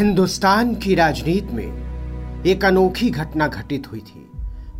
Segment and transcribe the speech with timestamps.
[0.00, 4.30] हिंदुस्तान की राजनीति में एक अनोखी घटना घटित हुई थी,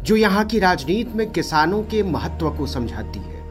[0.03, 3.43] जो यहाँ की राजनीति में किसानों के महत्व को समझाती है।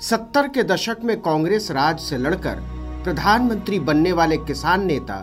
[0.00, 2.60] सत्तर के दशक में कांग्रेस राज से लड़कर
[3.04, 5.18] प्रधानमंत्री बनने वाले किसान नेता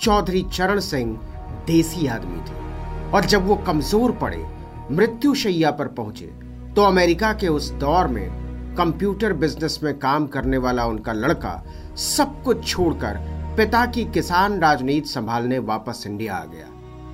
[0.00, 1.18] चौधरी चरण सिंह
[1.66, 4.44] देसी आदमी थे और जब वो कमज़ोर पड़े,
[4.92, 6.32] मृत्यु शैया पर पहुँचे
[6.76, 8.28] तो अमेरिका के उस दौर में
[8.76, 11.62] कंप्यूटर बिज़नेस में काम करने वाला उनका लड़का
[11.96, 16.66] सब कुछ छोड़कर पिता की किसान राजनीति संभालने वापस इंडिया आ गया।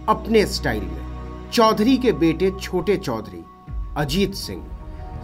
[0.09, 3.45] अपने स्टाइल में। चौधरी के बेटे छोटे चौधरी,
[3.97, 4.67] अजीत सिंह।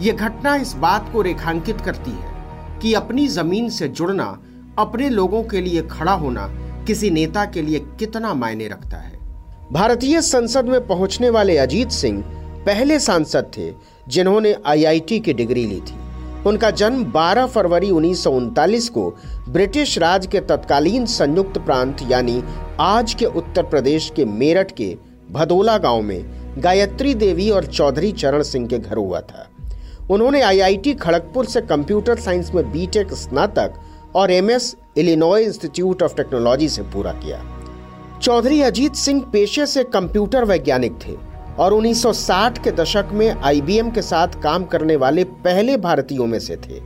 [0.01, 2.33] यह घटना इस बात को रेखांकित करती है
[2.81, 4.43] कि अपनी ज़मीन से जुड़ना,
[4.79, 6.47] अपने लोगों के लिए खड़ा होना,
[6.87, 9.19] किसी नेता के लिए कितना मायने रखता है।
[9.71, 12.23] भारतीय संसद में पहुँचने वाले अजीत सिंह
[12.65, 13.73] पहले सांसद थे,
[14.07, 16.08] जिन्होंने आईआईटी की डिग्री ली थी।
[16.47, 19.17] उनका जन्म 12 फरवरी उन्नीस सौ उनतालीस को
[19.49, 22.43] ब्रिटिश राज के तत्कालीन संयुक्त प्रांत यानी
[22.79, 24.97] आज के उत्तर प्रदेश के मेरठ के
[25.31, 26.25] भदोला गाँव में
[26.63, 29.47] गायत्री देवी और चौधरी चरण सिंह के घर हुआ था।
[30.11, 33.73] उन्होंने आईआईटी खड़गपुर से कंप्यूटर साइंस में बीटेक स्नातक
[34.15, 37.43] और MS Illinois institute of technology से पूरा किया।
[38.21, 41.28] चौधरी अजीत सिंह पेशे से कंप्यूटर वैज्ञानिक थे।
[41.59, 46.55] और 1960 के दशक में आईबीएम के साथ काम करने वाले पहले भारतीयों में से
[46.55, 46.79] थे।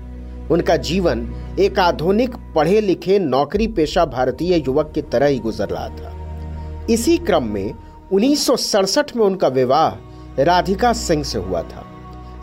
[0.51, 1.27] उनका जीवन
[1.59, 7.17] एक आधुनिक पढ़े लिखे नौकरी पेशा भारतीय युवक की तरह ही गुजर रहा था। इसी
[7.17, 7.73] क्रम में
[8.13, 8.49] उन्नीस
[9.15, 11.85] में उनका विवाह राधिका सिंह से हुआ था।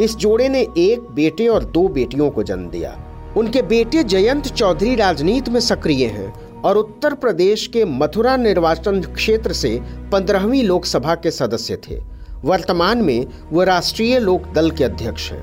[0.00, 2.96] इस जोड़े ने एक बेटे और दो बेटियों को जन्म दिया।
[3.36, 9.52] उनके बेटे जयंत चौधरी राजनीति में सक्रिय हैं और उत्तर प्रदेश के मथुरा निर्वाचन क्षेत्र
[9.52, 9.80] से
[10.12, 15.42] पंद्रहवीं लोकसभा के सदस्य थे। वर्तमान में वह राष्ट्रीय लोक दल के अध्यक्ष हैं।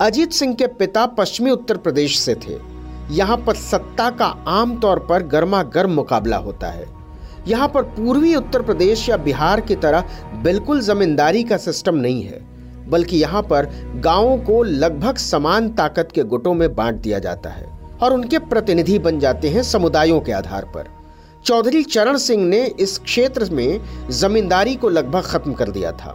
[0.00, 2.56] अजीत सिंह के पिता पश्चिमी उत्तर प्रदेश से थे।
[3.10, 6.86] यहाँ पर सत्ता का आमतौर पर गर्मा गर्म मुकाबला होता है।
[7.48, 10.04] यहाँ पर पूर्वी उत्तर प्रदेश या बिहार की तरह
[10.42, 12.40] बिल्कुल जमींदारी का सिस्टम नहीं है,
[12.88, 17.66] बल्कि यहाँ पर गाँवों को लगभग समान ताकत के गुटों में बांट दिया जाता है
[18.02, 20.97] और उनके प्रतिनिधि बन जाते हैं समुदायों के आधार पर।
[21.48, 26.10] चौधरी चरण सिंह ने इस क्षेत्र में जमींदारी को लगभग खत्म कर दिया था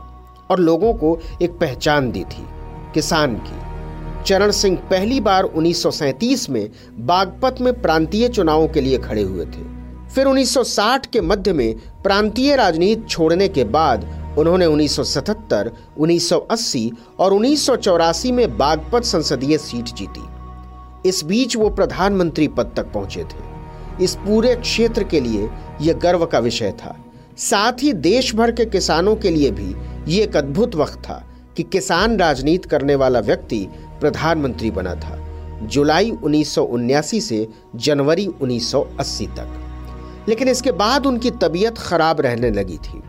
[0.52, 2.46] और लोगों को एक पहचान दी थी
[2.94, 9.22] किसान की। चरण सिंह पहली बार 1937 में बागपत में प्रांतीय चुनावों के लिए खड़े
[9.22, 9.64] हुए थे।
[10.10, 14.06] फिर 1960 के मध्य में प्रांतीय राजनीति छोड़ने के बाद
[14.38, 21.70] उन्होंने 1977, 1980 और उन्नीस सौ चौरासी में बागपत संसदीय सीट जीती। इस बीच वो
[21.70, 23.53] प्रधानमंत्री पद तक पहुँचे थे।
[24.02, 25.50] इस पूरे क्षेत्र के लिए
[25.82, 26.96] यह गर्व का विषय था।
[27.38, 29.76] साथ ही देश भर के किसानों के लिए भी
[30.14, 31.24] ये एक अद्भुत वक्त था
[31.58, 33.68] कि किसान राजनीति करने वाला व्यक्ति
[34.02, 35.20] प्रधानमंत्री बना था,
[35.64, 36.56] जुलाई उन्नीस
[37.28, 39.60] से जनवरी 1980 तक।
[40.30, 43.02] लेकिन इसके बाद उनकी तबीयत खराब रहने लगी थी।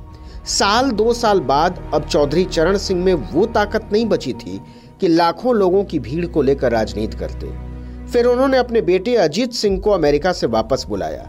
[0.47, 4.61] साल, दो साल बाद अब चौधरी चरण सिंह में वो ताकत नहीं बची थी
[5.01, 7.74] कि लाखों लोगों की भीड़ को लेकर राजनीति करते।
[8.15, 11.29] फिर उन्होंने अपने बेटे अजीत सिंह को अमेरिका से वापस बुलाया।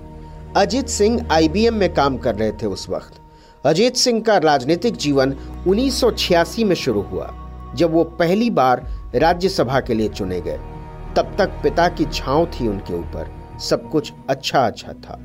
[0.56, 3.14] अजीत सिंह आईबीएम में काम कर रहे थे उस वक्त।
[3.66, 5.36] अजीत सिंह का राजनीतिक जीवन
[5.68, 7.34] 1986 में शुरू हुआ,
[7.76, 8.86] जब वो पहली बार
[9.16, 10.58] राज्यसभा के लिए चुने गए।
[11.16, 15.20] तब तक पिता की छांव थी उनके ऊपर, सब कुछ अच्छा अच्छा था।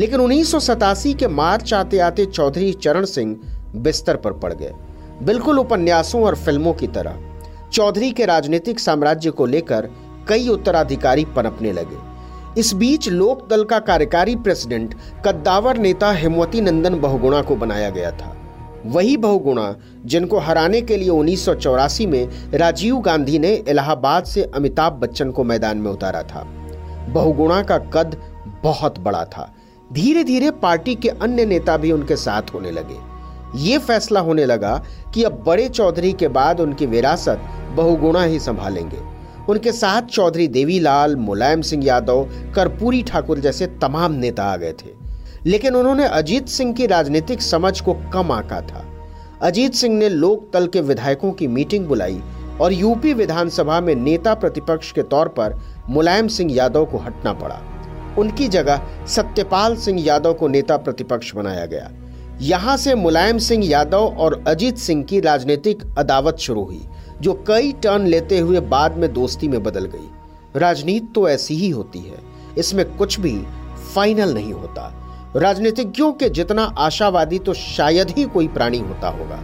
[0.00, 3.36] लेकिन उन्नीस सौ सतासी के मार्च आते आते चौधरी चरण सिंह
[3.76, 4.72] बिस्तर पर पड़ गए।
[5.22, 7.18] बिल्कुल उपन्यासों और फ़िल्मों की तरह,
[7.72, 9.90] चौधरी के राजनीतिक साम्राज्य को लेकर
[10.28, 12.12] कई उत्तराधिकारी पनपने लगे।
[12.60, 14.94] इस बीच लोक दल का कार्यकारी प्रेसिडेंट,
[15.26, 18.36] कद्दावर नेता हेमवती नंदन बहुगुणा को बनाया गया था।
[18.86, 21.48] वही बहुगुणा, जिनको हराने के लिए उन्नीस
[22.00, 26.42] में राजीव गांधी ने इलाहाबाद से अमिताभ बच्चन को मैदान में उतारा था।
[27.08, 28.16] बहुगुणा का कद
[28.62, 29.54] बहुत बड़ा था।
[29.92, 33.12] धीरे धीरे पार्टी के अन्य नेता भी उनके साथ होने लगे।
[33.58, 34.84] ये फैसला होने लगा
[35.14, 37.40] कि अब बड़े चौधरी के बाद उनकी विरासत
[37.74, 38.98] बहुगुणा ही संभालेंगे।
[39.48, 45.02] उनके साथ चौधरी देवीलाल, मुलायम सिंह यादव, कर्पूरी ठाकुर जैसे तमाम नेता आ गए थे।
[45.46, 48.88] लेकिन उन्होंने अजीत सिंह की राजनीतिक समझ को कम आका था।
[49.42, 52.20] अजीत सिंह ने लोकदल के विधायकों की मीटिंग बुलाई
[52.60, 57.60] और यूपी विधानसभा में नेता प्रतिपक्ष के तौर पर मुलायम सिंह यादव को हटना पड़ा।
[58.18, 61.90] उनकी जगह सत्यपाल सिंह यादव को नेता प्रतिपक्ष बनाया गया।
[62.40, 66.82] यहाँ से मुलायम सिंह यादव और अजीत सिंह की राजनीतिक अदावत शुरू हुई।
[67.22, 70.10] जो कई टर्न लेते हुए बाद में दोस्ती में बदल गई।
[70.56, 72.18] राजनीति तो ऐसी ही होती है।
[72.58, 73.42] इसमें कुछ भी
[73.94, 74.98] फाइनल नहीं होता।
[75.36, 79.36] राजनीतिज्ञों के जितना आशावादी तो शायद ही कोई प्राणी होता होगा।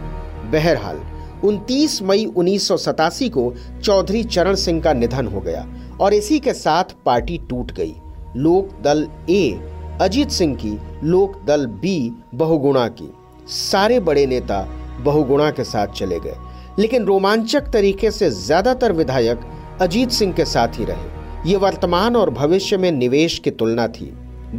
[0.51, 0.99] बहरहाल
[1.43, 3.53] 29 मई उन्नीस को
[3.83, 5.67] चौधरी चरण सिंह का निधन हो गया
[6.01, 7.95] और इसी के साथ पार्टी टूट गई।
[8.35, 9.59] लोक दल ए,
[10.01, 13.13] अजीत सिंह की, लोक दल बी, बहुगुणा की।
[13.47, 16.35] सारे बड़े नेता बहुगुणा के साथ चले गए।
[16.79, 19.39] लेकिन रोमांचक तरीके से ज़्यादातर विधायक
[19.81, 24.05] अजीत सिंह के साथ ही रहे। ये वर्तमान और भविष्य में निवेश की तुलना थी।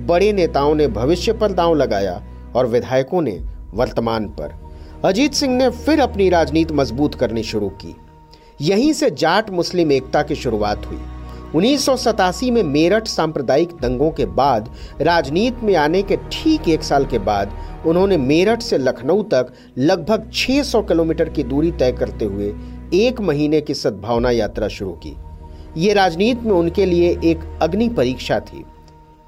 [0.07, 2.23] बड़े नेताओं ने भविष्य पर दांव लगाया
[2.57, 3.39] और विधायकों ने
[3.75, 4.55] वर्तमान पर।
[5.05, 7.95] अजीत सिंह ने फिर अपनी राजनीति मज़बूत करनी शुरू की।
[8.61, 10.99] यहीं से जाट मुस्लिम एकता की शुरुआत हुई।
[11.55, 14.71] उन्नीस सौ सतासी में मेरठ सांप्रदायिक दंगों के बाद,
[15.01, 17.53] राजनीति में आने के ठीक एक साल के बाद,
[17.87, 22.55] उन्होंने मेरठ से लखनऊ तक लगभग 600 किलोमीटर की दूरी तय करते हुए
[22.95, 25.17] एक महीने की सद्भावना यात्रा शुरू की।
[25.77, 28.65] ये राजनीति में उनके लिए एक अग्नि परीक्षा थी।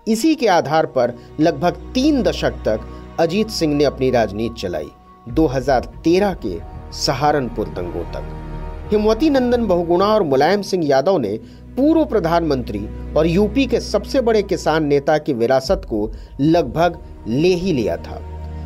[0.09, 2.81] इसी के आधार पर लगभग तीन दशक तक
[3.21, 4.91] अजीत सिंह ने अपनी राजनीति चलाई
[5.29, 6.59] 2013 के
[6.93, 8.39] सहारनपुर दंगों तक।
[8.93, 11.39] हिमवती नंदन बहुगुणा और मुलायम सिंह यादव ने
[11.77, 16.99] पूर्व प्रधानमंत्री और यूपी के सबसे बड़े किसान नेता की विरासत को लगभग
[17.29, 18.21] ले ही लिया था।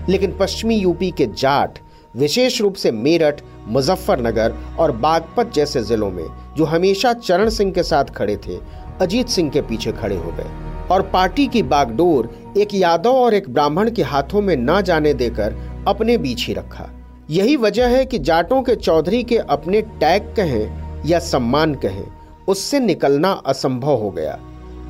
[0.08, 1.78] लेकिन पश्चिमी यूपी के जाट,
[2.16, 6.26] विशेष रूप से मेरठ, मुजफ्फरनगर और बागपत जैसे जिलों में,
[6.56, 8.58] जो हमेशा चरण सिंह के साथ खड़े थे,
[9.00, 10.50] अजीत सिंह के पीछे खड़े हो गए
[10.90, 15.56] और पार्टी की बागडोर एक यादव और एक ब्राह्मण के हाथों में न जाने देकर
[15.88, 16.90] अपने बीच ही रखा।
[17.30, 22.04] यही वजह है कि जाटों के चौधरी के अपने टैग कहें या सम्मान कहें
[22.48, 24.38] उससे निकलना असंभव हो गया।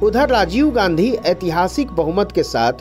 [0.03, 2.73] उधर राजीव गांधी ऐतिहासिक बहुमत के साथ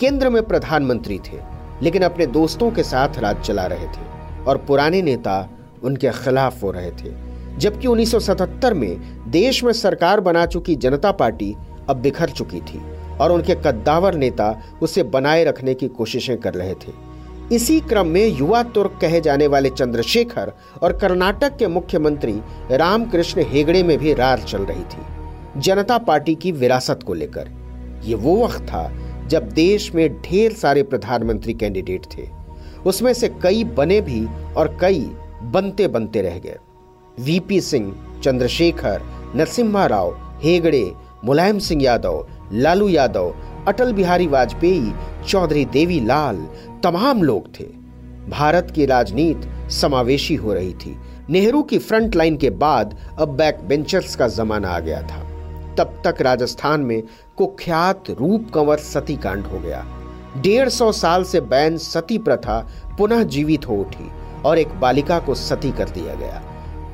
[0.00, 1.40] केंद्र में प्रधानमंत्री थे,
[1.82, 5.48] लेकिन अपने दोस्तों के साथ राज चला रहे थे और पुराने नेता
[5.84, 7.14] उनके खिलाफ हो रहे थे।
[7.58, 11.54] जबकि 1977 में देश में सरकार बना चुकी जनता पार्टी
[11.90, 12.82] अब बिखर चुकी थी
[13.20, 17.11] और उनके कद्दावर नेता उसे बनाए रखने की कोशिशें कर रहे थे।
[17.52, 20.52] इसी क्रम में युवा तुर्क कहे जाने वाले चंद्रशेखर
[20.82, 22.40] और कर्नाटक के मुख्यमंत्री
[22.70, 27.50] रामकृष्ण हेगड़े में भी रार चल रही थी। जनता पार्टी की विरासत को लेकर।
[28.04, 28.92] यह वो वक्त था
[29.26, 32.28] जब देश में ढेर सारे प्रधानमंत्री कैंडिडेट थे।
[32.86, 35.10] उसमें से कई बने भी और कई
[35.42, 36.56] बनते बनते रह गए।
[37.20, 37.94] वीपी सिंह,
[38.24, 39.02] चंद्रशेखर,
[39.36, 40.92] नरसिम्हा राव, हेगड़े,
[41.24, 43.34] मुलायम सिंह यादव, लालू यादव
[43.68, 44.92] अटल बिहारी वाजपेयी,
[45.28, 46.48] चौधरी देवी लाल
[46.84, 47.64] तमाम लोग थे।
[48.28, 50.96] भारत की राजनीति समावेशी हो रही थी।
[51.30, 55.20] नेहरू की फ्रंट लाइन के बाद अब बैक बेंचर्स का जमाना आ गया था।
[55.78, 57.02] तब तक राजस्थान में
[57.36, 59.86] कुख्यात रूप कंवर सती कांड हो गया।
[60.38, 62.68] डेढ़ सौ साल से बैन सती प्रथा
[62.98, 64.10] पुनः जीवित हो उठी
[64.44, 66.42] और एक बालिका को सती कर दिया गया।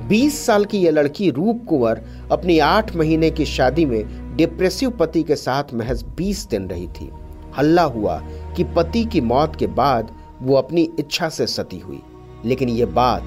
[0.08, 5.22] 20 साल की यह लड़की रूप कुंवर अपनी आठ महीने की शादी में डिप्रेसिव पति
[5.22, 7.10] के साथ महज 20 दिन रही थी।
[7.58, 8.18] हल्ला हुआ
[8.56, 10.10] कि पति की मौत के बाद
[10.42, 12.00] वो अपनी इच्छा से सती हुई,
[12.44, 13.22] लेकिन यह बात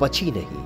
[0.00, 0.64] पची नहीं।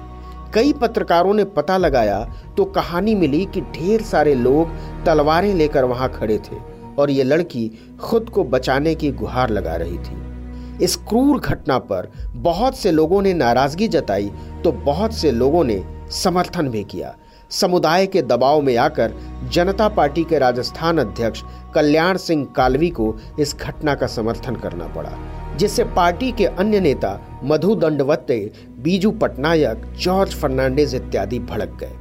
[0.55, 2.25] कई पत्रकारों ने पता लगाया
[2.57, 4.77] तो कहानी मिली कि ढेर सारे लोग
[5.07, 6.57] तलवारें लेकर वहाँ खड़े थे
[6.99, 7.69] और ये लड़की
[8.01, 13.23] खुद को बचाने की गुहार लगा रही थी। इस क्रूर घटना पर बहुत से लोगों
[13.23, 14.31] ने नाराज़गी जताई
[14.65, 15.83] तो बहुत से लोगों ने
[16.13, 17.15] समर्थन भी किया।
[17.51, 19.15] समुदाय के दबाव में आकर
[19.53, 21.43] जनता पार्टी के राजस्थान अध्यक्ष
[21.75, 25.13] कल्याण सिंह कालवी को इस घटना का समर्थन करना पड़ा,
[25.57, 28.39] जिससे पार्टी के अन्य नेता मधु दंडवत्ते,
[28.79, 31.97] बीजू पटनायक, जॉर्ज फर्नांडिस इत्यादि भड़क गए।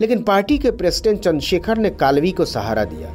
[0.00, 3.08] लेकिन पार्टी के प्रेसिडेंट चंद्रशेखर ने कालवी को सहारा दिया।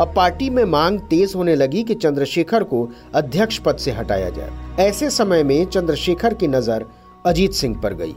[0.00, 4.50] अब पार्टी में मांग तेज होने लगी कि चंद्रशेखर को अध्यक्ष पद से हटाया जाए।
[4.80, 6.84] ऐसे समय में चंद्रशेखर की नज़र
[7.26, 8.14] अजीत सिंह पर गई।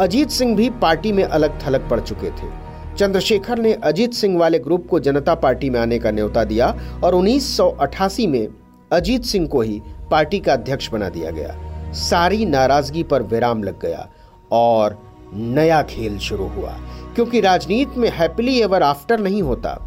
[0.00, 2.48] अजीत सिंह भी पार्टी में अलग थलग पड़ चुके थे।
[2.96, 6.66] चंद्रशेखर ने अजीत सिंह वाले ग्रुप को जनता पार्टी में आने का न्योता दिया
[7.04, 8.48] और 1988 में
[8.92, 13.80] अजीत सिंह को ही पार्टी का अध्यक्ष बना दिया गया। सारी नाराज़गी पर विराम लग
[13.80, 14.08] गया
[14.52, 14.98] और
[15.34, 16.76] नया खेल शुरू हुआ,
[17.14, 19.78] क्योंकि राजनीति में हैप्पीली एवर आफ्टर नहीं होता।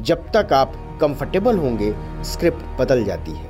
[0.00, 3.49] जब तक आप कंफर्टेबल होंगे स्क्रिप्ट बदल जाती है।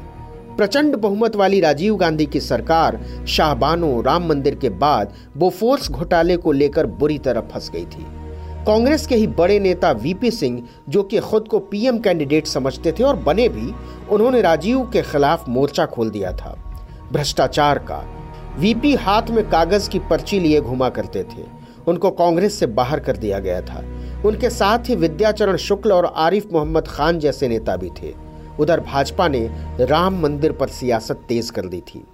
[0.61, 6.53] प्रचंड बहुमत वाली राजीव गांधी की सरकार शाहबानो राम मंदिर के बाद बोफोर्स घोटाले को
[6.53, 8.07] लेकर बुरी तरह फंस गई थी।
[8.67, 13.03] कांग्रेस के ही बड़े नेता वीपी सिंह, जो कि खुद को पीएम कैंडिडेट समझते थे
[13.03, 13.75] और बने भी,
[14.11, 16.75] उन्होंने राजीव के खिलाफ मोर्चा खोल दिया था।
[17.13, 18.05] भ्रष्टाचार का।
[18.59, 21.45] वीपी हाथ में कागज़ की पर्ची लिए घुमा करते थे।
[21.87, 23.85] उनको कांग्रेस से बाहर कर दिया गया था।
[24.25, 28.30] उनके साथ ही विद्याचरण शुक्ल और आरिफ मोहम्मद खान जैसे नेता भी थे।
[28.61, 29.41] उधर भाजपा ने
[29.81, 32.05] राम मंदिर पर सियासत तेज कर दी थी।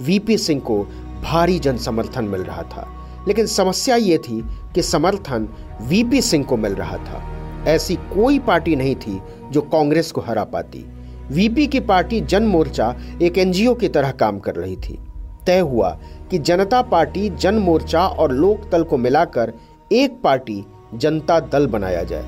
[0.00, 0.78] वीपी सिंह को
[1.22, 2.88] भारी जन समर्थन मिल रहा था,
[3.28, 4.42] लेकिन समस्या ये थी
[4.74, 5.48] कि समर्थन
[5.82, 7.22] वीपी सिंह को मिल रहा था।
[7.68, 10.84] ऐसी कोई पार्टी नहीं थी जो कांग्रेस को हरा पाती।
[11.30, 14.98] वीपी की पार्टी जन मोर्चा एक एनजीओ की तरह काम कर रही थी।
[15.46, 15.88] तय हुआ
[16.30, 19.52] कि जनता पार्टी, जन मोर्चा और लोकदल को मिलाकर
[19.92, 22.24] एक पार्टी जनता दल बनाया जाए,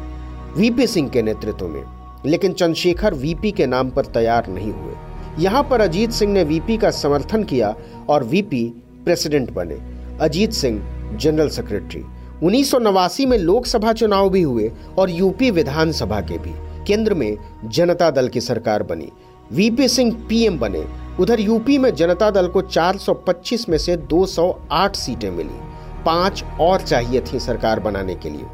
[0.57, 1.83] वीपी सिंह के नेतृत्व में।
[2.27, 4.95] लेकिन चंद्रशेखर वीपी के नाम पर तैयार नहीं हुए।
[5.39, 7.77] यहाँ पर अजीत सिंह ने वीपी का समर्थन किया
[8.09, 8.65] और वीपी
[9.05, 9.79] प्रेसिडेंट बने।
[10.21, 10.83] Ajit Singh,
[11.17, 12.05] general secretary.
[12.43, 18.29] उन्नीस में लोकसभा चुनाव भी हुए और यूपी विधानसभा के भी। केंद्र में जनता दल
[18.29, 19.09] की सरकार बनी।
[19.53, 20.85] वीपी सिंह पीएम बने।
[21.21, 25.59] उधर यूपी में जनता दल को 425 में से 208 सीटें मिली।
[26.07, 28.45] पाँच और चाहिए थी सरकार बनाने के लिए।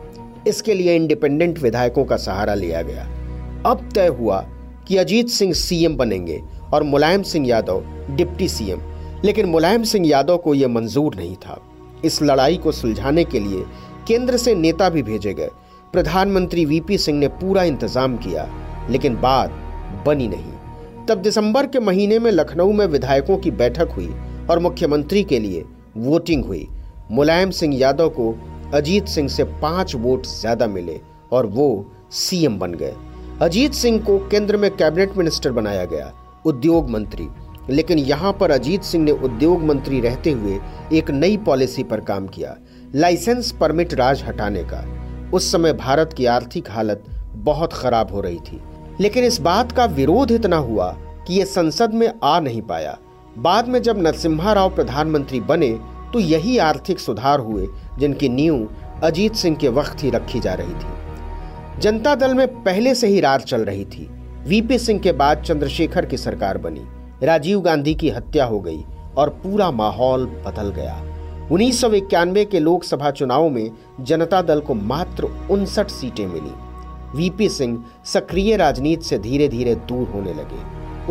[0.49, 3.09] इसके लिए इंडिपेंडेंट विधायकों का सहारा लिया गया।
[3.67, 4.41] अब तय हुआ
[4.89, 6.41] कि अजीत सिंह सीएम बनेंगे
[6.75, 8.81] और मुलायम सिंह यादव डिप्टी सीएम।
[9.25, 11.61] लेकिन मुलायम सिंह यादव को यह मंजूर नहीं था।
[12.05, 13.65] इस लड़ाई को सुलझाने के लिए
[14.09, 15.49] केंद्र से नेता भी भेजे गए।
[15.93, 18.47] प्रधानमंत्री वीपी सिंह ने पूरा इंतज़ाम किया,
[18.91, 19.51] लेकिन बात
[20.07, 24.11] बनी नहीं। तब दिसंबर के महीने में लखनऊ में विधायकों की बैठक हुई
[24.51, 25.65] और मुख्यमंत्री के लिए
[25.97, 26.67] वोटिंग हुई।
[27.11, 28.35] मुलायम सिंह यादव को
[28.75, 31.01] अजीत सिंह से पाँच वोट ज़्यादा मिले
[31.33, 31.69] और वो
[32.13, 32.95] सीएम बन गए।
[33.45, 36.13] अजीत सिंह को केंद्र में कैबिनेट मिनिस्टर बनाया गया,
[36.47, 37.27] उद्योग मंत्री।
[37.71, 40.59] लेकिन यहाँ पर अजीत सिंह ने उद्योग मंत्री रहते हुए
[40.93, 42.57] एक नई पॉलिसी पर काम किया,
[42.95, 44.83] लाइसेंस परमिट राज हटाने का।
[45.35, 48.63] उस समय भारत की आर्थिक हालत बहुत खराब हो रही थी।
[49.01, 50.91] लेकिन इस बात का विरोध इतना हुआ
[51.27, 52.99] कि यह संसद में आ नहीं पाया।
[53.39, 55.73] बाद में जब नरसिम्हा राव प्रधानमंत्री बने
[56.13, 58.69] तो यही आर्थिक सुधार हुए जिनकी नींव
[59.03, 61.04] अजीत सिंह के वक्त ही रखी जा रही थी।
[61.81, 64.09] जनता दल में पहले से ही रार चल रही थी।
[64.47, 66.83] वीपी सिंह के बाद चंद्रशेखर की सरकार बनी।
[67.27, 68.85] राजीव गांधी की हत्या हो गई
[69.17, 70.95] और पूरा माहौल बदल गया।
[71.53, 76.53] उन्नीस सौ इक्यानवे के लोकसभा चुनाव में जनता दल को मात्र उनसठ सीटें मिली।
[77.17, 80.63] वीपी सिंह सक्रिय राजनीति से धीरे धीरे दूर होने लगे।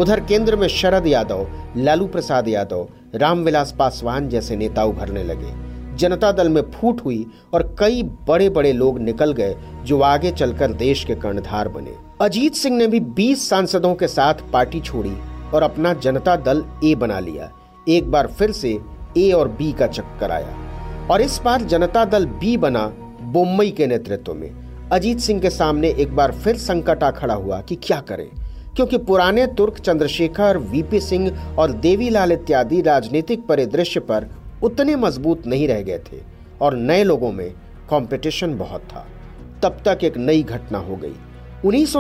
[0.01, 6.31] उधर केंद्र में शरद यादव, लालू प्रसाद यादव, रामविलास पासवान जैसे नेता उभरने लगे। जनता
[6.31, 11.03] दल में फूट हुई और कई बड़े बड़े लोग निकल गए जो आगे चलकर देश
[11.03, 15.15] के कर्णधार बने। अजीत सिंह ने भी 20 सांसदों के साथ पार्टी छोड़ी
[15.53, 17.51] और अपना जनता दल ए बना लिया।
[17.89, 18.79] एक बार फिर से
[19.17, 22.85] ए और बी का चक्कर आया। और इस बार जनता दल बी बना
[23.21, 24.51] बोम्बई के नेतृत्व में।
[24.91, 28.27] अजीत सिंह के सामने एक बार फिर संकट आ खड़ा हुआ कि क्या करें?
[28.75, 34.27] क्योंकि पुराने तुर्क चंद्रशेखर वीपी सिंह और देवीलाल इत्यादि राजनीतिक परिदृश्य पर
[34.63, 36.17] उतने मज़बूत नहीं रह गए थे
[36.61, 37.49] और नए लोगों में
[37.89, 39.07] कंपटीशन बहुत था।
[39.63, 41.15] तब तक एक नई घटना हो गई।
[41.65, 41.95] उन्नीस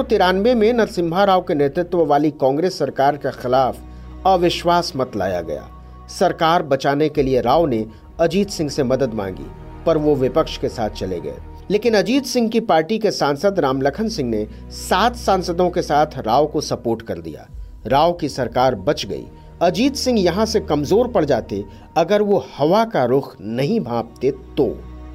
[0.55, 3.77] में नरसिम्हा राव के नेतृत्व वाली कांग्रेस सरकार के खिलाफ
[4.25, 5.69] अविश्वास मत लाया गया।
[6.09, 7.85] सरकार बचाने के लिए राव ने
[8.19, 9.45] अजीत सिंह से मदद मांगी,
[9.85, 11.37] पर वो विपक्ष के साथ चले गए।
[11.71, 16.47] लेकिन अजीत सिंह की पार्टी के सांसद रामलखन सिंह ने सात सांसदों के साथ राव
[16.47, 17.47] को सपोर्ट कर दिया।
[17.87, 19.25] राव की सरकार बच गई।
[19.63, 21.63] अजीत सिंह यहाँ से कमज़ोर पड़ जाते,
[21.97, 24.65] अगर वो हवा का रुख नहीं भापते तो।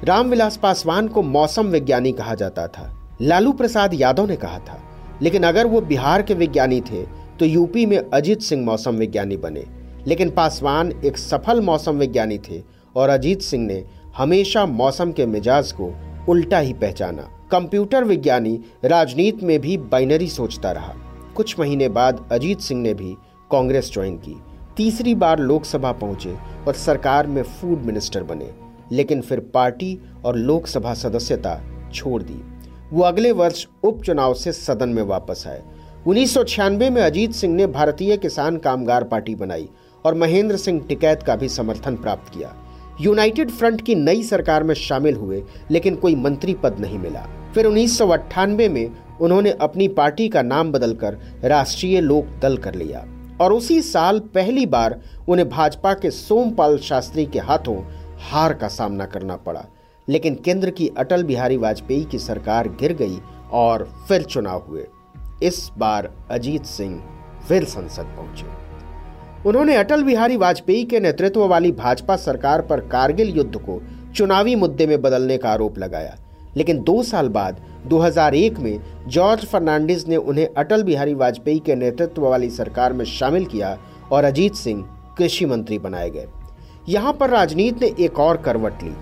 [0.03, 2.89] रामविलास पासवान को मौसम विज्ञानी कहा जाता था।
[3.21, 4.79] लालू प्रसाद यादव ने कहा था,
[5.21, 7.03] लेकिन अगर वो बिहार के विज्ञानी थे
[7.39, 9.65] तो यूपी में अजीत सिंह मौसम विज्ञानी बने।
[10.07, 12.61] लेकिन पासवान एक सफल मौसम विज्ञानी थे,
[12.95, 13.83] और अजीत सिंह ने
[14.17, 15.93] हमेशा मौसम के मिजाज को
[16.29, 20.93] उल्टा ही पहचाना। कंप्यूटर विज्ञानी राजनीति में भी बाइनरी सोचता रहा।
[21.35, 23.15] कुछ महीने बाद अजीत सिंह ने भी
[23.51, 24.35] कांग्रेस ज्वाइन की।
[24.77, 26.35] तीसरी बार लोकसभा पहुँचे
[26.67, 28.49] और सरकार में फ़ूड मिनिस्टर बने,
[28.91, 31.59] लेकिन फिर पार्टी और लोकसभा सदस्यता
[31.93, 32.41] छोड़ दी।
[32.93, 35.63] वो अगले वर्ष उपचुनाव से सदन में वापस आए।
[36.07, 39.67] उन्नीस में अजीत सिंह ने भारतीय किसान कामगार पार्टी बनाई
[40.05, 42.53] और महेंद्र सिंह टिकैत का भी समर्थन प्राप्त किया।
[43.01, 47.65] यूनाइटेड फ्रंट की नई सरकार में शामिल हुए, लेकिन कोई मंत्री पद नहीं मिला। फिर
[47.65, 48.89] उन्नीस सौ अट्ठानवे में
[49.21, 53.05] उन्होंने अपनी पार्टी का नाम बदलकर राष्ट्रीय लोक दल कर लिया।
[53.41, 57.83] और उसी साल पहली बार उन्हें भाजपा के सोमपाल शास्त्री के हाथों
[58.19, 59.65] हार का सामना करना पड़ा।
[60.09, 63.19] लेकिन केंद्र की अटल बिहारी वाजपेयी की सरकार गिर गई
[63.51, 64.87] और फिर चुनाव हुए।
[65.43, 67.03] इस बार अजीत सिंह
[67.47, 68.69] फिर संसद पहुँचे।
[69.49, 73.81] उन्होंने अटल बिहारी वाजपेयी के नेतृत्व वाली भाजपा सरकार पर कारगिल युद्ध को
[74.15, 76.17] चुनावी मुद्दे में बदलने का आरोप लगाया।
[76.57, 82.27] लेकिन दो साल बाद 2001 में जॉर्ज फर्नांडिस ने उन्हें अटल बिहारी वाजपेयी के नेतृत्व
[82.27, 83.77] वाली सरकार में शामिल किया
[84.11, 84.83] और अजीत सिंह
[85.17, 86.27] कृषि मंत्री बनाए गए।
[86.89, 88.93] यहाँ पर राजनीति ने एक और करवट ली।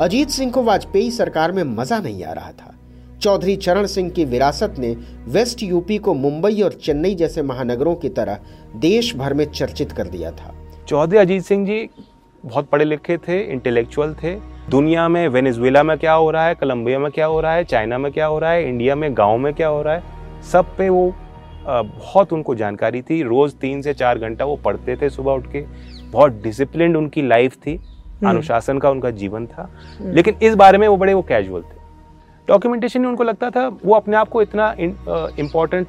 [0.00, 2.74] अजीत सिंह को वाजपेयी सरकार में मज़ा नहीं आ रहा था।
[3.22, 4.96] चौधरी चरण सिंह की विरासत ने
[5.28, 8.38] वेस्ट यूपी को मुंबई और चेन्नई जैसे महानगरों की तरह
[8.76, 10.54] देश भर में चर्चित कर दिया था।
[10.88, 11.88] चौधरी अजीत सिंह जी
[12.44, 16.98] बहुत पढ़े लिखे थे इंटेलेक्चुअल थे। दुनिया में वेनेजुएला में क्या हो रहा है कोलंबिया
[16.98, 19.52] में क्या हो रहा है चाइना में क्या हो रहा है इंडिया में गाँव में
[19.54, 21.12] क्या हो रहा है सब पे वो
[21.66, 25.64] बहुत उनको जानकारी थी। रोज तीन से चार घंटा वो पढ़ते थे सुबह उठ के।
[26.10, 29.68] बहुत डिसिप्लिन उनकी लाइफ थी। हम्म। अनुशासन का उनका जीवन था।
[29.98, 31.76] हम्म। लेकिन इस बारे में वो बड़े वो कैजुअल थे।
[32.48, 35.86] डॉक्यूमेंटेशन ही उनको लगता था वो अपने आप को इतना इम्पोर्टेंट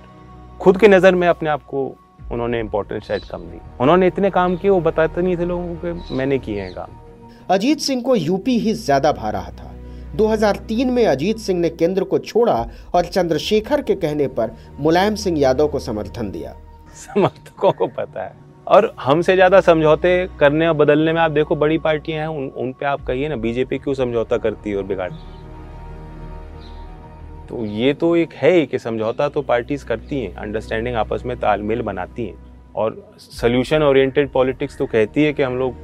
[0.59, 1.85] खुद की नज़र में अपने आप को
[2.31, 6.15] उन्होंने इम्पोर्टेंट शायद कम दी उन्होंने इतने काम किए वो बताते नहीं थे लोगों को
[6.15, 7.06] मैंने किए हैं काम।
[7.49, 9.73] अजीत सिंह को यूपी ही ज़्यादा भा रहा था।
[10.15, 12.55] 2003 में अजीत सिंह ने केंद्र को छोड़ा
[12.95, 16.55] और चंद्रशेखर के कहने पर मुलायम सिंह यादव को समर्थन दिया।
[16.95, 18.35] समर्थकों को पता है।
[18.67, 22.71] और हमसे ज़्यादा समझौते करने और बदलने में आप देखो बड़ी पार्टियाँ हैं उन, उन
[22.73, 25.35] पे आप कहिए ना बीजेपी क्यों समझौता करती है और बिगाड़ती
[27.49, 31.81] तो ये तो एक ही कि समझौता तो पार्टीज़ करती हैं अंडरस्टैंडिंग आपस में तालमेल
[31.81, 35.75] बनाती हैं। और सोल्यूशन ओरिएंटेड पॉलिटिक्स तो कहती है कि हम लोग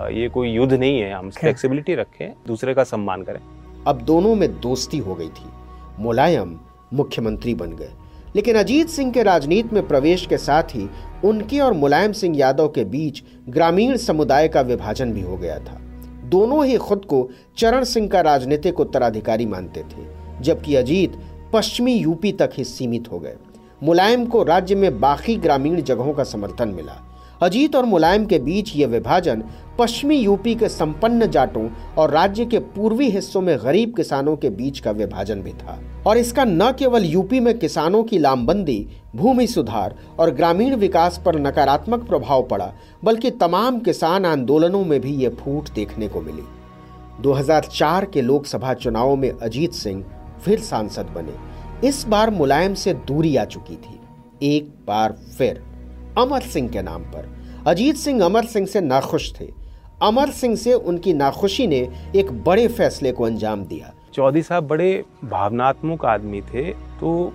[0.00, 3.40] ये कोई युद्ध नहीं है हम फ्लेक्सिबिलिटी रखें दूसरे का सम्मान करें।
[3.86, 5.46] अब दोनों में दोस्ती हो गई थी।
[5.98, 6.60] मुलायम
[6.92, 7.90] मुख्यमंत्री बन गए।
[8.36, 10.90] लेकिन अजीत सिंह के राजनीति में प्रवेश के साथ ही
[11.24, 15.80] उनके और मुलायम सिंह यादव के बीच ग्रामीण समुदाय का विभाजन भी हो गया था।
[16.24, 20.06] दोनों ही खुद को चरण सिंह का राजनीतिक उत्तराधिकारी मानते थे
[20.40, 21.12] जबकि अजीत
[21.52, 23.36] पश्चिमी यूपी तक ही सीमित हो गए।
[23.82, 28.76] मुलायम को राज्य में बाकी ग्रामीण जगहों का समर्थन मिला। अजीत और मुलायम के बीच
[28.76, 29.42] ये विभाजन
[29.78, 34.78] पश्चिमी यूपी के संपन्न जाटों और राज्य के पूर्वी हिस्सों में गरीब किसानों के बीच
[34.80, 38.86] का विभाजन भी था। और इसका न केवल यूपी में किसानों की लामबंदी,
[39.16, 42.72] भूमि सुधार और ग्रामीण विकास पर नकारात्मक प्रभाव पड़ा,
[43.04, 46.42] बल्कि तमाम किसान आंदोलनों में भी ये फूट देखने को मिली।
[47.22, 50.04] 2004 के लोकसभा चुनावों में अजीत सिंह
[50.44, 51.54] फिर सांसद बने।
[51.88, 54.00] इस बार मुलायम से दूरी आ चुकी थी।
[54.56, 55.62] एक बार फिर
[56.18, 57.28] अमर सिंह के नाम पर।
[57.66, 59.48] अजीत सिंह अमर सिंह से नाखुश थे।
[60.02, 65.04] अमर सिंह से उनकी नाखुशी ने एक बड़े फैसले को अंजाम दिया। चौधरी साहब बड़े
[65.24, 67.32] भावनात्मक आदमी थे तो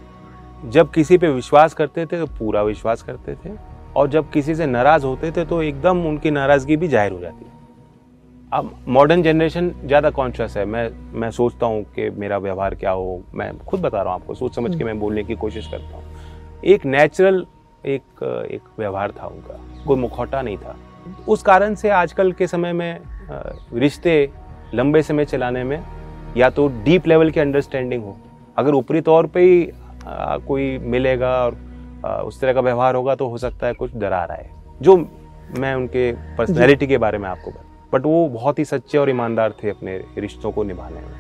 [0.66, 3.58] जब किसी पे विश्वास करते थे तो पूरा विश्वास करते थे।
[3.96, 7.46] और जब किसी से नाराज़ होते थे तो एकदम उनकी नाराज़गी भी ज़ाहिर हो जाती
[8.52, 13.22] अब मॉडर्न जनरेशन ज़्यादा कॉन्शियस है। मैं मैं सोचता हूँ कि मेरा व्यवहार क्या हो।
[13.34, 16.62] मैं खुद बता रहा हूँ आपको सोच समझ के मैं बोलने की कोशिश करता हूँ।
[16.66, 17.46] एक नेचुरल
[17.86, 20.76] एक एक व्यवहार था उनका। कोई मुखौटा नहीं था।
[21.28, 23.00] उस कारण से आजकल के समय में
[23.74, 24.30] रिश्ते
[24.74, 25.82] लंबे समय चलाने में
[26.38, 28.18] या तो डीप लेवल की अंडरस्टैंडिंग हो।
[28.58, 29.70] अगर ऊपरी तौर पे ही
[30.08, 31.58] आ, कोई मिलेगा और
[32.06, 34.50] आ, उस तरह का व्यवहार होगा तो हो सकता है कुछ दरार आए।
[34.82, 34.96] जो
[35.58, 37.64] मैं उनके पर्सनैलिटी के बारे में आपको बता
[37.94, 41.18] बट वो बहुत ही सच्चे और ईमानदार थे अपने रिश्तों को निभाने में।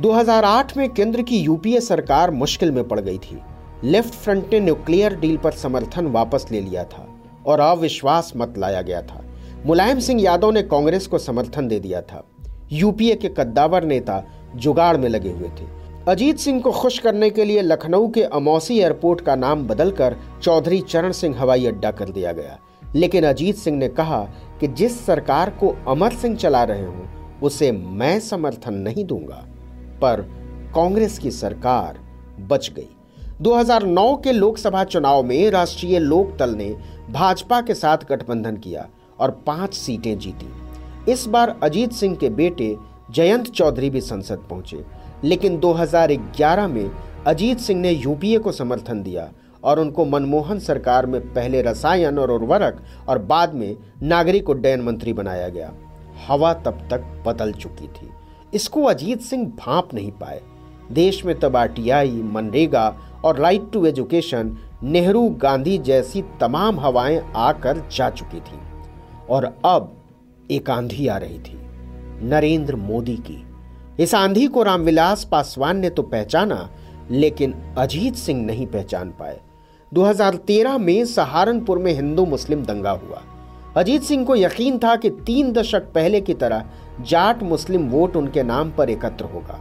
[0.00, 3.40] 2008 में केंद्र की यूपीए सरकार मुश्किल में पड़ गई थी।
[3.84, 8.82] लेफ़्ट फ्रंट ने न्यूक्लियर डील पर समर्थन वापस ले लिया था और अविश्वास मत लाया
[8.82, 9.24] गया था।
[9.66, 12.24] मुलायम सिंह यादव ने कांग्रेस को समर्थन दे दिया था।
[12.72, 14.24] यूपीए के कद्दावर नेता
[14.56, 15.66] जुगाड़ में लगे हुए थे।
[16.08, 20.80] अजीत सिंह को खुश करने के लिए लखनऊ के अमौसी एयरपोर्ट का नाम बदलकर चौधरी
[20.80, 22.58] चरण सिंह हवाई अड्डा कर दिया गया।
[22.94, 24.20] लेकिन अजीत सिंह ने कहा
[24.60, 27.04] कि जिस सरकार को अमर सिंह चला रहे हो,
[27.42, 29.46] उसे मैं समर्थन नहीं दूँगा।
[30.02, 30.20] पर
[30.74, 31.98] कांग्रेस की सरकार
[32.40, 32.96] बच गई।
[33.42, 36.76] 2009 के लोकसभा चुनाव में राष्ट्रीय लोक दल ने
[37.10, 38.86] भाजपा के साथ गठबंधन किया
[39.20, 42.76] और पाँच सीटें जीती। इस बार अजीत सिंह के बेटे
[43.10, 44.84] जयंत चौधरी भी संसद पहुँचे,
[45.24, 46.90] लेकिन 2011 में
[47.26, 49.28] अजीत सिंह ने यूपीए को समर्थन दिया
[49.64, 55.12] और उनको मनमोहन सरकार में पहले रसायन और उर्वरक और बाद में नागरिक उड्डयन मंत्री
[55.12, 55.72] बनाया गया।
[56.28, 58.10] हवा तब तक बदल चुकी थी।
[58.54, 60.40] इसको अजीत सिंह भाप नहीं पाए।
[60.92, 67.82] देश में तब आरटीआई मनरेगा और right to education Nehru Gandhi जैसी तमाम हवाएँ आकर
[67.96, 68.58] जा चुकी थी
[69.30, 69.92] और अब
[70.50, 71.58] एक आंधी आ रही थी।
[72.22, 73.44] नरेंद्र मोदी की।
[74.02, 76.68] इस आंधी को रामविलास पासवान ने तो पहचाना,
[77.10, 79.40] लेकिन अजीत सिंह नहीं पहचान पाए।
[79.92, 83.22] 2013 में सहारनपुर में हिंदू मुस्लिम दंगा हुआ।
[83.76, 86.64] अजीत सिंह को यकीन था कि तीन दशक पहले की तरह
[87.00, 89.60] जाट मुस्लिम वोट उनके नाम पर एकत्र होगा,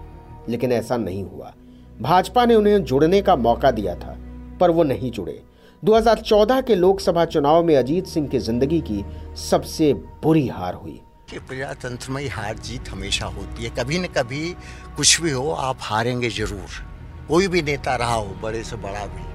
[0.50, 1.54] लेकिन ऐसा नहीं हुआ।
[2.02, 4.18] भाजपा ने उन्हें जुड़ने का मौका दिया था
[4.60, 5.42] पर वो नहीं जुड़े।
[5.84, 9.04] 2014 के लोकसभा चुनाव में अजीत सिंह की ज़िंदगी की
[9.36, 11.02] सबसे बुरी हार हुई।
[11.34, 14.56] प्रजातंत्र में हार जीत हमेशा होती है। कभी न कभी
[14.96, 16.86] कुछ भी हो आप हारेंगे ज़रूर।
[17.28, 19.28] कोई भी नेता रहा हो बड़े से बड़ा भी।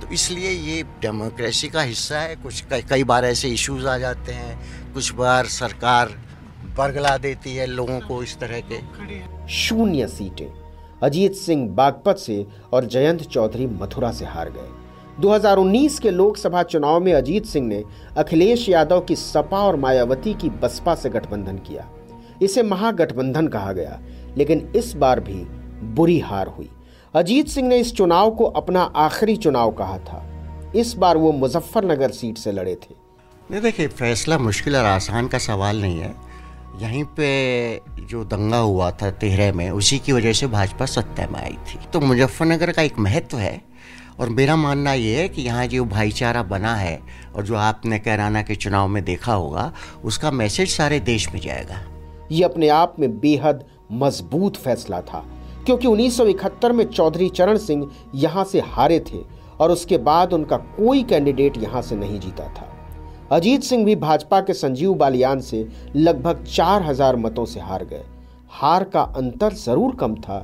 [0.00, 4.32] तो इसलिए ये डेमोक्रेसी का हिस्सा है। कुछ कई कई बार ऐसे इश्यूज़ आ जाते
[4.32, 6.08] हैं। कुछ बार सरकार
[6.78, 8.80] बरगला देती है लोगों को इस तरह के।
[9.48, 10.61] शून्य सीटें।
[11.02, 14.68] अजीत सिंह बागपत से और जयंत चौधरी मथुरा से हार गए।
[15.20, 17.84] 2019 के लोकसभा चुनाव में अजीत सिंह ने
[18.16, 21.90] अखिलेश यादव की सपा और मायावती की बसपा से गठबंधन किया।
[22.42, 24.00] इसे महागठबंधन कहा गया,
[24.36, 25.46] लेकिन इस बार भी
[25.94, 26.70] बुरी हार हुई।
[27.14, 30.28] अजीत सिंह ने इस चुनाव को अपना आखिरी चुनाव कहा था।
[30.76, 32.94] इस बार वो मुजफ्फरनगर सीट से लड़े थे।
[33.50, 36.14] नहीं, देखिए, फैसला मुश्किल और आसान का सवाल नहीं है।
[36.78, 37.76] यहीं पे
[38.10, 41.78] जो दंगा हुआ था तेरह में, उसी की वजह से भाजपा सत्ता में आई थी।
[41.92, 43.60] तो मुजफ्फरनगर का एक महत्व है,
[44.20, 47.00] और मेरा मानना ये है कि यहाँ जो भाईचारा बना है,
[47.36, 49.72] और जो आपने कैराना के चुनाव में देखा होगा,
[50.04, 51.80] उसका मैसेज सारे देश में जाएगा।
[52.32, 55.24] ये अपने आप में बेहद मज़बूत फैसला था,
[55.66, 59.18] क्योंकि 1971 में चौधरी चरण सिंह यहाँ से हारे थे,
[59.60, 62.71] और उसके बाद उनका कोई कैंडिडेट यहाँ से नहीं जीता था।
[63.32, 65.66] अजीत सिंह भी भाजपा के संजीव बालियान से
[65.96, 68.02] लगभग चार हज़ार मतों से हार गए।
[68.50, 70.38] हार का अंतर ज़रूर कम था,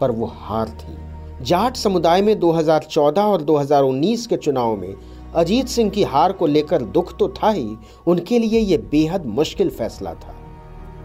[0.00, 4.94] पर वो हार थी। जाट समुदाय में 2014 और 2019 के चुनाव में
[5.34, 7.76] अजीत सिंह की हार को लेकर दुख तो था ही,
[8.06, 10.34] उनके लिए यह बेहद मुश्किल फैसला था।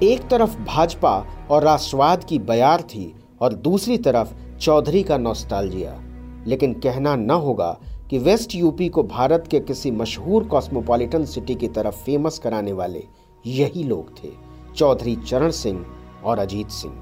[0.04, 1.16] एक तरफ़ भाजपा
[1.52, 6.00] और राष्ट्रवाद की बयार थी और दूसरी तरफ़ चौधरी का नौस्टालजिया,
[6.48, 7.78] लेकिन कहना न होगा
[8.10, 13.04] कि वेस्ट यूपी को भारत के किसी मशहूर कॉस्मोपॉलिटन सिटी की तरफ़ फ़ेमस कराने वाले
[13.46, 14.30] यही लोग थे,
[14.76, 15.86] चौधरी चरण सिंह
[16.26, 16.94] और अजीत सिंह।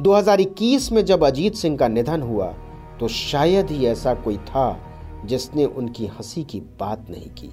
[0.00, 2.46] 2021 में जब अजीत सिंह का निधन हुआ
[3.00, 4.78] तो शायद ही ऐसा कोई था
[5.24, 7.50] जिसने उनकी हँसी की बात नहीं की।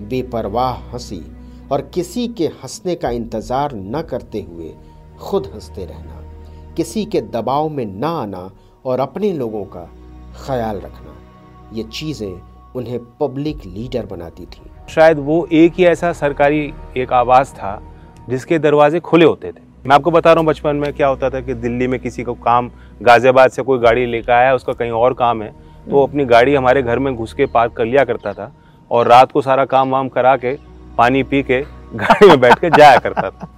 [0.00, 1.20] बेपरवाह हँसी
[1.72, 4.74] और किसी के हंसने का इंतज़ार न करते हुए
[5.20, 6.22] खुद हँसते रहना,
[6.76, 8.50] किसी के दबाव में न आना
[8.84, 9.84] और अपने लोगों का
[10.46, 11.15] ख्याल रखना।
[11.72, 12.32] ये चीज़ें
[12.76, 17.80] उन्हें पब्लिक लीडर बनाती थी। शायद वो एक ही ऐसा सरकारी एक आवाज़ था
[18.28, 21.40] जिसके दरवाजे खुले होते थे। मैं आपको बता रहा हूँ बचपन में क्या होता था
[21.40, 22.70] कि दिल्ली में किसी को काम
[23.02, 25.48] गाजियाबाद से कोई गाड़ी लेकर आया उसका कहीं और काम है
[25.90, 28.52] तो अपनी गाड़ी हमारे घर में घुस के पार्क कर लिया करता था
[28.90, 30.56] और रात को सारा काम वाम करा के
[30.98, 31.60] पानी पी के
[31.94, 33.48] गाड़ी में बैठ के जाया करता था।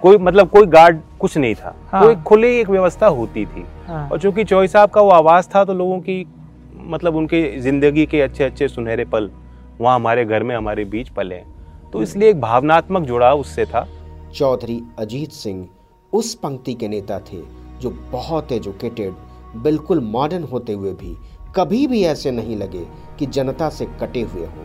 [0.00, 4.08] कोई मतलब कोई गार्ड कुछ नहीं था। हाँ। कोई खुली एक व्यवस्था होती थी। हाँ।
[4.08, 6.24] और चूँकि चौई साहब का वो आवाज़ था तो लोगों की
[6.92, 9.30] मतलब उनके ज़िंदगी के अच्छे अच्छे सुनहरे पल,
[9.80, 13.86] वहाँ हमारे घर में हमारे बीच पले हैं। तो इसलिए एक भावनात्मक जुड़ाव उससे था।
[14.34, 15.68] चौधरी अजीत सिंह
[16.12, 17.40] उस पंक्ति के नेता थे
[17.80, 19.12] जो बहुत एजुकेटेड,
[19.56, 21.16] बिल्कुल मॉडर्न होते हुए भी
[21.56, 22.84] कभी भी ऐसे नहीं लगे
[23.18, 24.64] कि जनता से कटे हुए हों।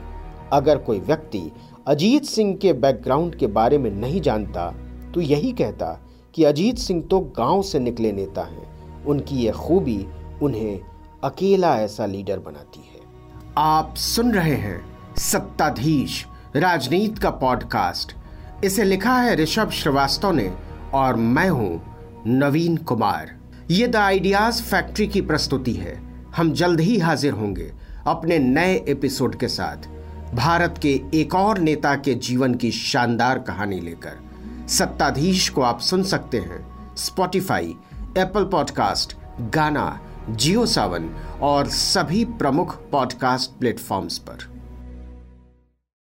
[0.53, 1.41] अगर कोई व्यक्ति
[1.87, 4.69] अजीत सिंह के बैकग्राउंड के बारे में नहीं जानता
[5.13, 5.91] तो यही कहता
[6.35, 10.05] कि अजीत सिंह तो गाँव से निकले नेता हैं। उनकी यह खूबी
[10.41, 10.79] उन्हें
[11.23, 13.01] अकेला ऐसा लीडर बनाती है।
[13.57, 16.25] आप सुन रहे हैं सत्ताधीश
[16.55, 18.15] राजनीति का पॉडकास्ट।
[18.63, 20.53] इसे लिखा है ऋषभ श्रीवास्तव ने
[20.93, 21.95] और मैं हूँ
[22.27, 23.35] नवीन कुमार।
[23.71, 27.73] ये द आइडियाज़ फैक्ट्री की प्रस्तुति है। हम जल्द ही हाजिर होंगे
[28.07, 29.77] अपने नए एपिसोड के साथ।
[30.35, 34.19] भारत के एक और नेता के जीवन की शानदार कहानी लेकर।
[34.67, 37.75] सत्ताधीश को आप सुन सकते हैं स्पॉटिफाई
[38.17, 41.09] एप्पल पॉडकास्ट गाना जियो सावन
[41.41, 44.56] और सभी प्रमुख पॉडकास्ट प्लेटफॉर्म्स पर।